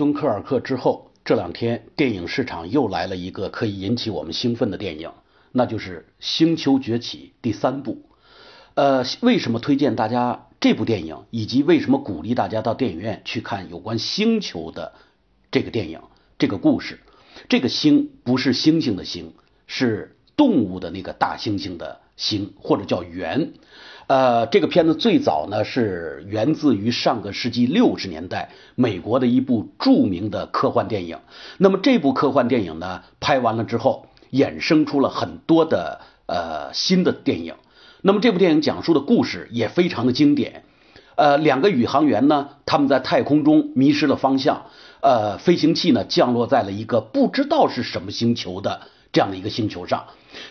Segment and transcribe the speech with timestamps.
[0.00, 5.12] 敦刻尔克之后，这两天电影市场又来了一个可以引起我们兴奋的电影，
[5.52, 8.06] 那就是《星球崛起》第三部。
[8.72, 14.94] 呃，为什么推荐大家这部电影，以及为什么鼓励大家到电影院去看有关星球的
[15.50, 16.00] 这个电影、
[16.38, 17.00] 这个故事？
[17.50, 19.34] 这个星不是星星的星，
[19.66, 23.52] 是动物的那个大猩猩的星，或者叫猿。
[24.10, 31.18] 呃，这个片子最早呢是源自于上个世纪六十年代美国的一部著名的科幻电影。
[31.58, 37.54] 那么这部科幻电影呢拍完了之后，衍生出了很多的呃新的电影。
[38.02, 40.64] 那么这部电影讲述的故事也非常的经典。
[41.14, 44.66] 呃，两个宇航员呢，他们在太空中迷失了方向，
[45.02, 48.80] 呃，飞行器呢降落在了一个不知道是什么星球的
[49.12, 50.04] 这样的一个星球上。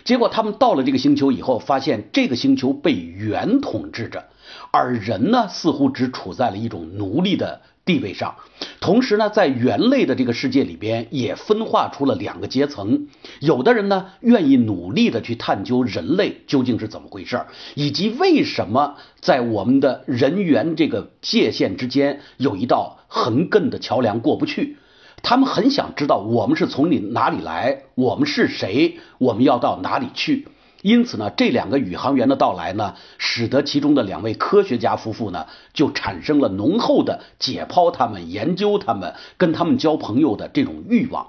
[0.04, 4.26] 结果他们到了这个星球以后，发现这个星球被猿统治着，
[4.70, 8.34] 而人呢似乎只处在了一种奴隶的地位上。
[8.78, 13.08] 同时呢，在猿类的这个世界里边，也分化出了两个阶层。
[13.40, 17.40] 有的人呢愿意努力的去探究人类究竟是怎么回事，
[17.74, 24.76] 以及为什么在我们的人猿这个界限之间有一道横亘的桥梁过不去。
[25.22, 30.48] 他们很想知道我们是从里哪里来，我们是谁，我们要到哪里去。
[30.82, 41.26] 因此呢，这两个宇航员的到来呢，使得其中的两位科学家夫妇呢，就产生了浓厚的解剖他们、研究他们、跟他们交朋友的这种欲望。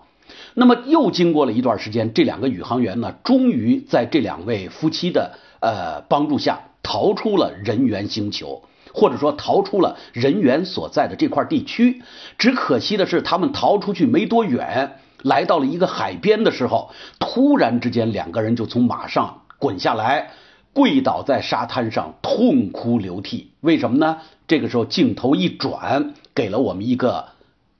[0.53, 8.63] 那么又经过了一段时间，这两个宇航员呢，终于在这两位夫妻的呃帮助下，逃出了人猿星球。
[8.93, 12.01] 或者说逃出了人员所在的这块地区，
[12.37, 20.31] 只可惜的是，他们逃出去没多远，来到了一个海边的时候，突然之间两个人就从马上滚下来，
[20.73, 23.51] 跪倒在沙滩上痛哭流涕。
[23.61, 24.17] 为什么呢？
[24.47, 27.29] 这个时候镜头一转，给了我们一个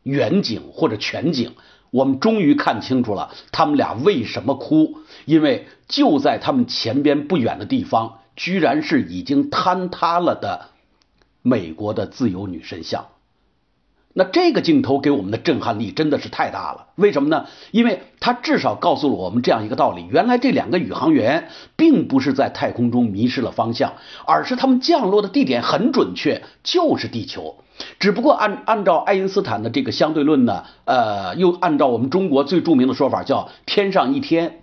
[0.04, 1.54] 远景或者全景，
[1.90, 10.71] 我们终于看清楚了他们俩为什么哭，因为就在他们前边不远的地方，居然是已经坍塌了的。
[11.42, 13.08] 美国的自由女神像，
[14.14, 16.88] 那这个镜头给我们的震撼力真的是太大了。
[16.96, 17.46] 为什么呢？
[17.72, 23.94] 因为它至少告诉了我们这样一个道理：原来这两个宇航员并不是在太空中迷失了方向，
[24.26, 27.56] 而是他们降落的地点很准确，就是地球。
[28.00, 34.62] 只不过按按照爱因斯坦的这个相对论呢，呃，又按照我们中国最著名的说法叫“天上一天，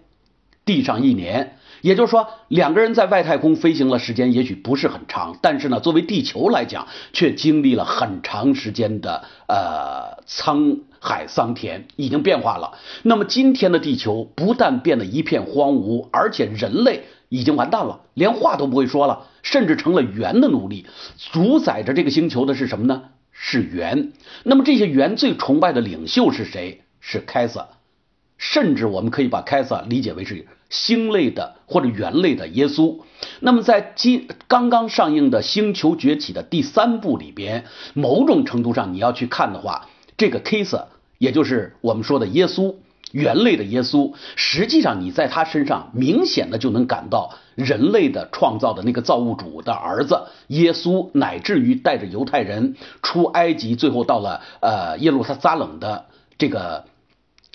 [0.65, 1.57] 地上一年”。
[1.81, 12.79] 也就是说，两个人在外太空飞行了时间也许不是很长，但是呢，作为地球来讲，却经历了很长时间的呃沧海桑田，已经变化了。
[13.03, 20.87] 那么今天的地球不但变得一片荒芜，而且人类已经完蛋了，连话都不会说了，甚至成了猿的奴隶。
[21.33, 23.05] 主宰着这个星球的是什么呢？
[23.33, 24.13] 是猿。
[24.43, 26.83] 那么这些猿最崇拜的领袖是谁？
[27.01, 27.69] 是凯撒。
[28.39, 33.01] 甚至我们可以把凯撒理解为是星类的或者猿类的耶稣。
[33.41, 40.87] 那么在今刚刚上映的《星球崛起》的第三部里边，某种程度上你要去看的话，这个凯撒
[41.19, 42.77] 也就是我们说的耶稣，
[43.11, 56.07] 猿类的耶稣，实际上你在他身上明显的就能感到人类的创造的那个造物主的儿子耶稣，乃至于带着犹太人出埃及，最后到了呃耶路撒冷的
[56.39, 56.85] 这个。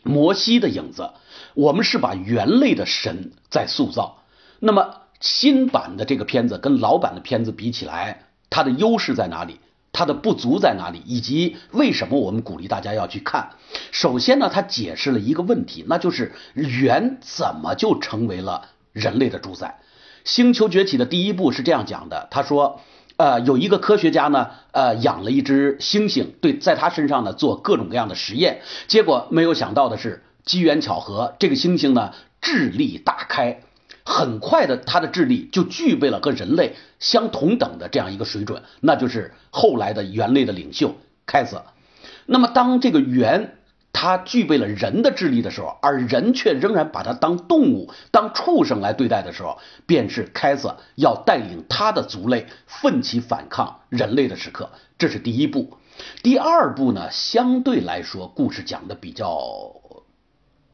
[0.04, 1.10] 摩西的影子，
[1.56, 4.24] 我们是把猿类的神在塑造。
[4.60, 9.60] 那么新版的这个片子跟老版的片子比起来，它的优势在哪里？
[9.92, 11.02] 它的不足在哪里？
[11.06, 13.52] 以及为什么我们鼓励大家要去看？
[13.92, 19.80] 首先呢，它解释了一个问题，那就是猿怎么就成为了人类的主宰？
[20.24, 22.82] 星球崛起的第一部是这样讲的，他说。
[23.24, 32.12] 呃，有一个科学家呢，呃，养了一只猩猩，对，在他身上呢做各种各样的实验，结果没有想到的是，机缘巧合，这个猩猩呢
[32.42, 33.62] 智力大开，
[34.04, 40.94] 很快的，它的智力就具备了和人类相同等的这样一个水准，那就是后来的猿类的领袖
[41.26, 41.64] 凯撒。
[42.26, 43.56] 那么当这个猿。
[43.94, 54.72] 他具备了人的智力的时候，而人却仍然把他当动物、当畜生来对待的时候，便是凯撒要带领他的族类奋起反抗人类的时刻。
[54.98, 55.78] 这是第一步。
[56.24, 59.76] 第二步呢，相对来说，故事讲的比较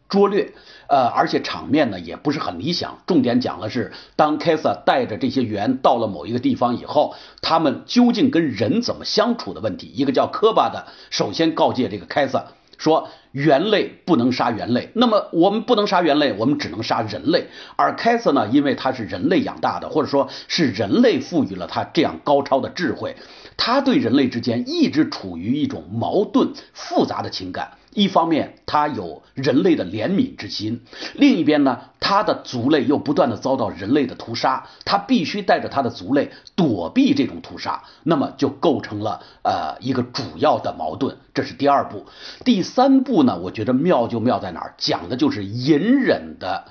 [0.08, 0.54] 拙劣，
[0.88, 3.00] 呃，而且场面呢也不是很理想。
[3.06, 9.92] 重点讲的是，当凯撒带着这些猿到了某一个地方以后，他们究竟跟人怎么相处的问题。
[9.94, 12.46] 一个叫科巴的，首先告诫这个凯撒。
[12.80, 17.48] 说猿类不能杀猿类，那么我们不能杀猿类，我们只能杀人类。
[17.76, 23.16] 而凯瑟呢，因为他是人类养大的，或者说是人类赋予了他这样高超的智慧，
[23.56, 27.74] 他对人类之间一直处于一种矛盾复杂的情感。
[27.92, 30.78] 一方面，他有人类的怜悯之心；
[31.16, 41.18] 另一边呢，他的族类又不断的遭到人类的屠杀，他必须带着他的族类躲避这种屠杀，那么就构成了呃一个主要的矛盾。
[41.34, 42.06] 这是第二步。
[42.46, 44.74] 第三步呢，我觉得妙就妙在哪儿？
[44.78, 46.66] 讲的就是隐忍的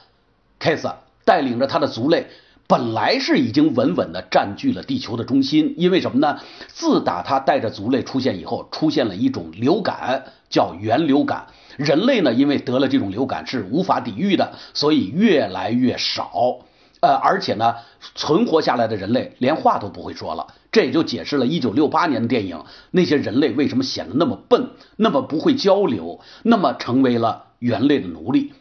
[0.58, 2.26] 凯撒带领着他的族类。
[2.66, 6.38] 本来是已经稳稳的占据了地球的中心，因为什么呢？
[6.68, 11.46] 自打他带着族类出现以后，出现了一种流感，叫原流感。
[11.78, 16.58] 人类呢，因为得了这种流感是无法抵御的，所以越来越少。
[17.00, 17.74] 呃，而且呢，
[18.14, 20.46] 存活下来的人类连话都不会说了。
[20.72, 28.52] 这也就解释了1968年的电影，那些人类为什么显得那么笨，那么不会交流，那么成为了猿类的奴隶。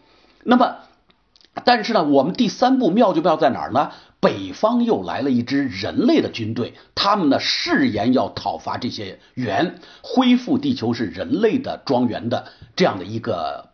[0.43, 0.77] 那么。
[1.65, 3.89] 但是呢，我们第三部妙就妙在哪儿呢？
[4.19, 12.45] 北方又来了一支人类的军队，他们呢誓言要讨伐这些猿，恢复地球是人类的庄园的
[12.75, 13.66] 这样的一个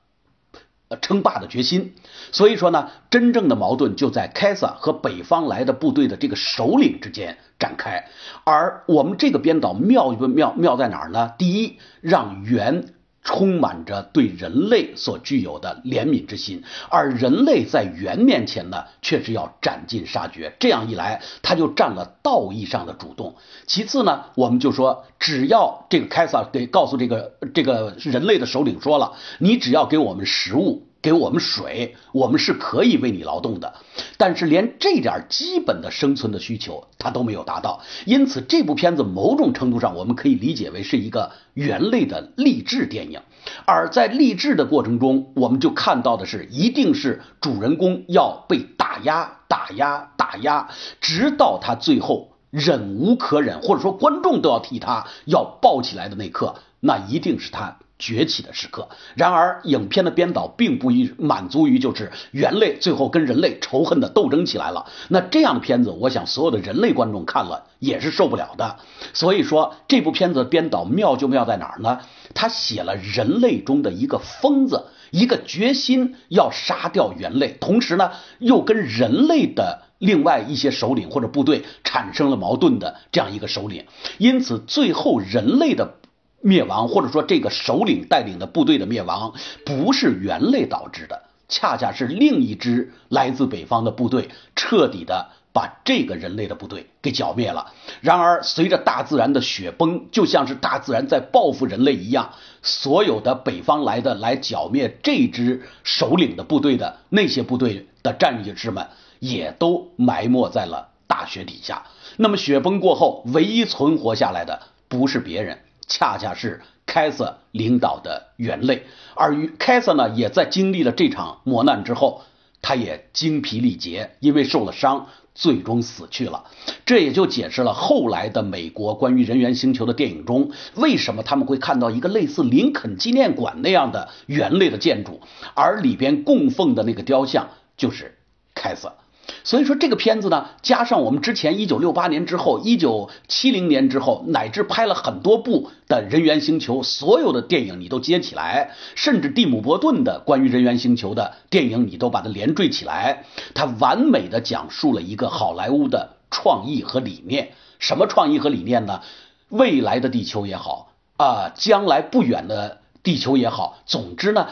[0.99, 1.93] 称霸的决心。
[2.31, 8.05] 所以说呢，真正的矛盾就在凯撒和北方来的部队的这个首领之间展开。
[8.43, 11.33] 而我们这个编导妙不妙妙在哪儿呢？
[11.37, 12.93] 第一，让原。
[13.23, 20.55] 充满着对人类所具有的怜悯之心，而人类在猿面前呢，却是要斩尽杀绝。
[20.59, 23.35] 这样一来，他就占了道义上的主动。
[23.65, 30.87] 其次呢，我们就说，只要这个凯撒给告诉这个这个人类的首领说了，你只要给我们食物。
[31.03, 33.75] 给我们水，我们是可以为你劳动的，
[34.17, 43.19] 但是连这点基本的生存的需求他都没有达到，因此这部片子某种程度上我们可以理解为是一个猿类的励志电影，
[43.65, 50.69] 而在励志的过程中，我们就看到的是一定是主人公要被打压、打压、打压，
[51.01, 57.77] 直到他最后忍无可忍，或者说观众都要替他要抱起来的那刻，那一定是他。
[58.03, 58.89] 崛起的时刻。
[59.15, 64.85] 然而，影片的编导并不一满足于就是猿类最后跟人类仇恨的斗争起来了。
[65.07, 68.77] 那这样的片子，我想所有的人类观众看了也是受不了的。
[69.13, 72.01] 所以说，这部片子的编导妙就妙在哪儿呢？
[72.35, 83.85] 他写了人类中的一个疯子，一个决心要杀掉猿类，同时呢，又跟人类的另外一些首领或者部队产生了矛盾的这样一个首领。
[84.17, 85.95] 因此，最后人类的。
[86.43, 89.33] 灭亡，或者说这个首领带领的部队的灭亡，
[89.65, 97.71] 不是猿类导致的，恰恰是另一支来自北方的部队彻底的把这个人类的部队给剿灭了。
[98.01, 108.85] 然而，随着大自然的雪崩，就像是大自然在报复人类一样，所有的北方来的来剿灭这支首领的部队的那些部队的战士们，
[109.19, 111.83] 也都埋没在了大雪底下。
[112.17, 115.59] 那么，雪崩过后，唯一存活下来的不是别人。
[115.87, 118.83] 恰恰是凯瑟领导的猿类，
[119.15, 122.23] 而与凯瑟呢，也在经历了这场磨难之后，
[122.61, 126.45] 他也精疲力竭，因为受了伤，最终死去了。
[126.85, 135.21] 这也就解释了后来的美国关于人猿星球的电影中，为什么他们会看到一个类似林肯纪念馆那样的猿类的建筑，
[135.53, 138.17] 而里边供奉的那个雕像就是
[138.55, 138.93] 凯瑟。
[139.43, 157.51] 所以说这个片子呢，加上我们之前一九六八年之后、一九七零年之后，乃至拍了很多部的人猿星球，所有的电影你都接起来，甚至蒂姆·伯顿的关于人猿星球的电影，你都把它连缀起来，它完美的讲述了一个好莱坞的创意和理念。
[157.79, 159.01] 什么创意和理念呢？
[159.49, 164.47] 未来的地球也好啊，将来不远的地球也好，总之呢。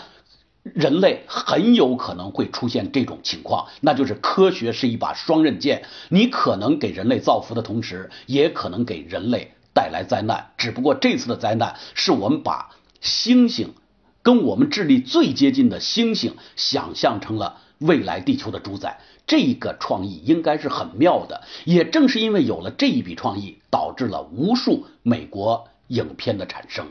[0.63, 10.51] 人类很有可能会出现这种情况，那就是科学是一把双刃剑，你可能给人类造福的同时，也可能给人类带来灾难。
[10.58, 13.74] 只不过这次的灾难是我们把星星
[14.22, 21.41] 跟我们智力最接近的星星想象成了未来地球的主宰，这个创意应该是很妙的。
[21.65, 26.86] 也正是因为有了这一笔创意，导致了无数美国影片的产生。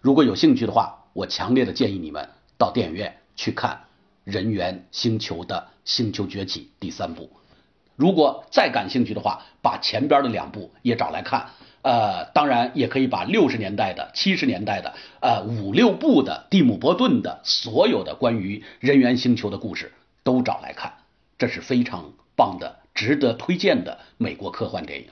[0.00, 2.28] 如果有兴趣的话，我强烈的建议你们。
[2.62, 3.72] 到电影院去看
[4.22, 7.28] 《人猿星球的星球崛起》第三部。
[7.96, 11.48] 如果再感兴趣的话，把前边的两部也找来看。
[11.82, 19.90] 呃，当然也可以把六十年代的、七十年代的、呃五六部的蒂姆·伯顿的所有的关于人猿星球的故事
[20.22, 20.92] 都找来看。
[21.36, 25.08] 这是非常棒的、值得推荐的美国科幻电影。